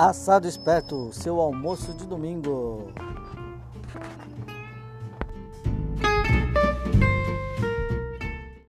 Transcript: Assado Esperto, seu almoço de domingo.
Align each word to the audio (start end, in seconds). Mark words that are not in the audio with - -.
Assado 0.00 0.46
Esperto, 0.46 1.10
seu 1.12 1.40
almoço 1.40 1.92
de 1.92 2.06
domingo. 2.06 2.92